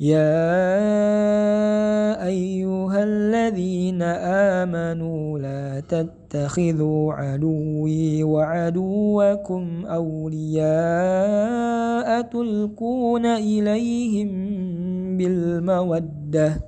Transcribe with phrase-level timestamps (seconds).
[0.00, 0.66] يا
[2.26, 4.02] أيها الذين
[4.62, 10.68] آمنوا لا تتخذوا عدوي وعدوكم أولياء
[12.22, 14.28] تلقون إليهم
[15.16, 16.67] بالمودة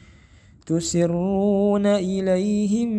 [0.71, 2.89] تسرون إليهم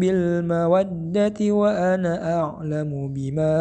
[0.00, 3.56] بالمودة وأنا أعلم بما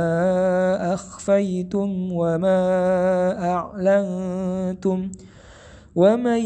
[0.93, 2.61] أخفيتم وما
[3.55, 5.11] أعلنتم
[5.95, 6.41] ومن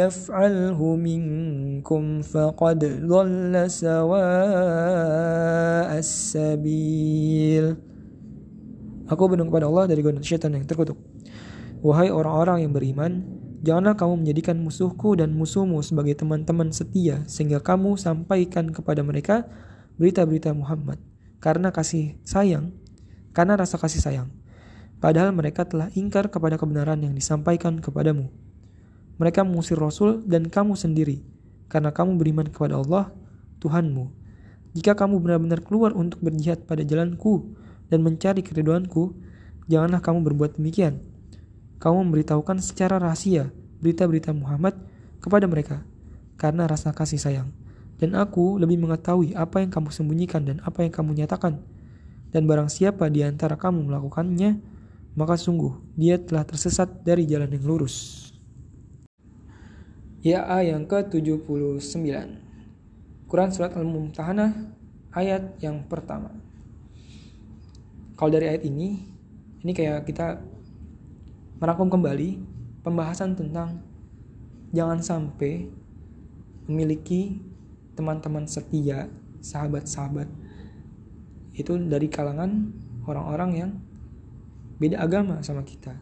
[0.00, 4.30] يفعله منكم فقد ضل سواء
[6.04, 7.66] السبيل
[9.12, 10.96] Aku berdoa kepada Allah dari godaan syaitan yang terkutuk.
[11.84, 17.94] Wahai orang-orang yang beriman, Janganlah kamu menjadikan musuhku dan musuhmu sebagai teman-teman setia, sehingga kamu
[17.94, 19.46] sampaikan kepada mereka
[20.02, 20.98] berita-berita Muhammad,
[21.38, 22.74] karena kasih sayang,
[23.30, 24.34] karena rasa kasih sayang.
[24.98, 28.34] Padahal mereka telah ingkar kepada kebenaran yang disampaikan kepadamu.
[29.22, 31.22] Mereka mengusir Rasul dan kamu sendiri,
[31.70, 33.14] karena kamu beriman kepada Allah,
[33.62, 34.10] Tuhanmu.
[34.74, 37.54] Jika kamu benar-benar keluar untuk berjihad pada jalanku
[37.86, 39.14] dan mencari keriduanku,
[39.70, 41.11] janganlah kamu berbuat demikian
[41.82, 43.50] kamu memberitahukan secara rahasia
[43.82, 44.78] berita-berita Muhammad
[45.18, 45.82] kepada mereka
[46.38, 47.50] karena rasa kasih sayang.
[47.98, 51.58] Dan aku lebih mengetahui apa yang kamu sembunyikan dan apa yang kamu nyatakan.
[52.30, 54.62] Dan barang siapa di antara kamu melakukannya,
[55.18, 58.30] maka sungguh dia telah tersesat dari jalan yang lurus.
[60.22, 61.82] Ya yang ke-79
[63.26, 64.70] Quran Surat Al-Mumtahanah
[65.10, 66.30] ayat yang pertama
[68.14, 69.02] Kalau dari ayat ini,
[69.66, 70.38] ini kayak kita
[71.62, 72.42] merangkum kembali
[72.82, 73.78] pembahasan tentang
[74.74, 75.70] jangan sampai
[76.66, 77.38] memiliki
[77.94, 79.06] teman-teman setia,
[79.38, 80.26] sahabat-sahabat
[81.54, 82.74] itu dari kalangan
[83.06, 83.70] orang-orang yang
[84.82, 85.94] beda agama sama kita.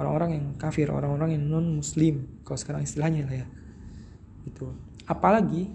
[0.00, 3.46] Orang-orang yang kafir, orang-orang yang non muslim kalau sekarang istilahnya lah ya.
[4.48, 4.72] Itu.
[5.04, 5.68] Apalagi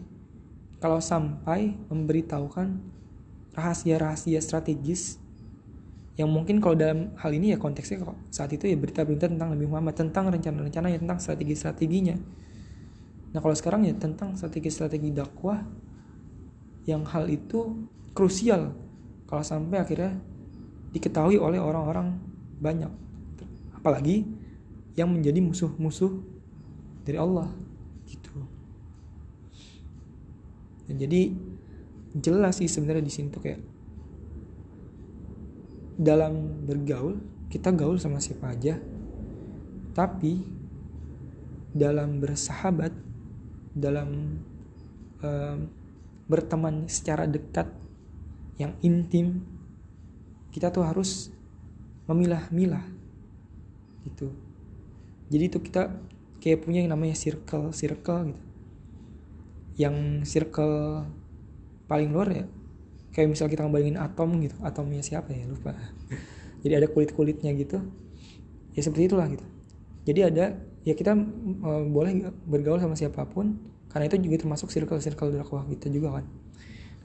[0.82, 2.82] kalau sampai memberitahukan
[3.54, 5.22] rahasia-rahasia strategis
[6.16, 8.00] yang mungkin kalau dalam hal ini ya konteksnya
[8.32, 12.16] saat itu ya berita-berita tentang Nabi Muhammad tentang rencana-rencana ya tentang strategi-strateginya.
[13.36, 15.60] Nah kalau sekarang ya tentang strategi-strategi dakwah
[16.88, 17.84] yang hal itu
[18.16, 18.72] krusial.
[19.28, 20.16] Kalau sampai akhirnya
[20.96, 22.16] diketahui oleh orang-orang
[22.64, 22.92] banyak.
[23.76, 24.24] Apalagi
[24.96, 26.24] yang menjadi musuh-musuh
[27.04, 27.52] dari Allah
[28.08, 28.40] gitu.
[30.88, 31.36] Dan jadi
[32.16, 33.75] jelas sih sebenarnya di sini tuh kayak
[35.96, 38.76] dalam bergaul kita gaul sama siapa aja.
[39.96, 40.44] Tapi
[41.72, 42.92] dalam bersahabat
[43.76, 44.40] dalam
[45.20, 45.58] um,
[46.28, 47.68] berteman secara dekat
[48.56, 49.44] yang intim
[50.56, 51.32] kita tuh harus
[52.08, 52.88] memilah-milah
[54.08, 54.32] gitu.
[55.28, 55.92] Jadi itu kita
[56.40, 58.44] kayak punya yang namanya circle circle gitu.
[59.76, 59.96] Yang
[60.28, 61.04] circle
[61.88, 62.46] paling luar ya
[63.16, 64.60] kayak misal kita ngebayangin atom gitu.
[64.60, 65.48] Atomnya siapa ya?
[65.48, 65.72] Lupa.
[66.68, 67.80] Jadi ada kulit kulitnya gitu.
[68.76, 69.48] Ya seperti itulah gitu.
[70.04, 71.16] Jadi ada ya kita
[71.64, 73.56] uh, boleh bergaul sama siapa pun.
[73.88, 76.28] Karena itu juga termasuk circle circle dakwah kita juga kan.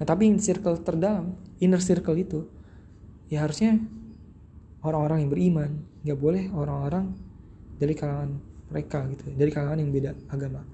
[0.03, 2.51] Nah tapi circle terdalam inner circle itu
[3.31, 3.79] ya harusnya
[4.83, 5.71] orang-orang yang beriman.
[6.03, 7.15] Nggak boleh orang-orang
[7.79, 9.31] dari kalangan mereka gitu.
[9.31, 10.67] Dari kalangan yang beda agama.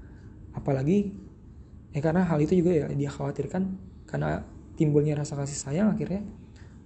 [0.56, 1.12] Apalagi
[1.92, 3.76] ya karena hal itu juga ya dia khawatirkan.
[4.08, 6.22] Karena timbulnya rasa kasih sayang akhirnya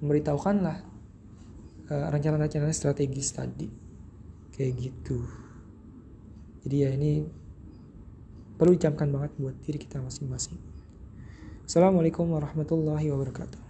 [0.01, 0.77] memberitahukanlah
[1.91, 3.69] uh, rencana-rencana strategis tadi.
[4.55, 5.19] Kayak gitu.
[6.65, 7.25] Jadi ya ini
[8.57, 10.57] perlu dicamkan banget buat diri kita masing-masing.
[11.65, 13.70] Assalamualaikum warahmatullahi wabarakatuh